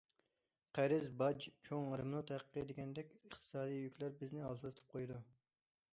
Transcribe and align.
قەرز، 0.77 1.09
باج، 1.21 1.45
چوڭ 1.67 1.91
رېمونت 2.01 2.33
ھەققى 2.37 2.65
دېگەندەك 2.71 3.15
ئىقتىسادىي 3.19 3.81
يۈكلەر 3.85 4.19
بىزنى 4.23 4.45
ھالسىرىتىپ 4.47 4.93
قويىدۇ. 4.95 5.21